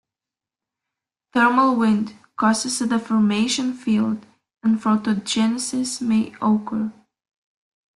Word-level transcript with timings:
Thermal 1.31 1.75
wind 1.75 2.15
causes 2.35 2.81
a 2.81 2.87
deformation 2.87 3.71
field 3.75 4.25
and 4.63 4.81
frontogenesis 4.81 6.01
may 6.01 6.33
occur. 6.41 6.91